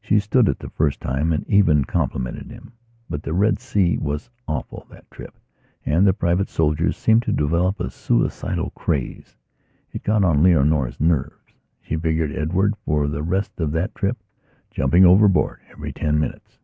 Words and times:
She 0.00 0.18
stood 0.18 0.48
it 0.48 0.58
the 0.58 0.70
first 0.70 1.00
time 1.00 1.32
and 1.32 1.48
even 1.48 1.84
complimented 1.84 2.50
him. 2.50 2.72
But 3.08 3.22
the 3.22 3.32
Red 3.32 3.60
Sea 3.60 3.96
was 3.96 4.28
awful, 4.48 4.88
that 4.90 5.08
trip, 5.08 5.38
and 5.86 6.04
the 6.04 6.12
private 6.12 6.48
soldiers 6.48 6.96
seemed 6.96 7.22
to 7.22 7.32
develop 7.32 7.78
a 7.78 7.88
suicidal 7.88 8.70
craze. 8.70 9.36
It 9.92 10.02
got 10.02 10.24
on 10.24 10.42
Leonora's 10.42 10.98
nerves; 10.98 11.54
she 11.80 11.94
figured 11.96 12.32
Edward, 12.34 12.74
for 12.84 13.06
the 13.06 13.22
rest 13.22 13.60
of 13.60 13.70
that 13.70 13.94
trip, 13.94 14.16
jumping 14.72 15.04
overboard 15.04 15.60
every 15.70 15.92
ten 15.92 16.18
minutes. 16.18 16.58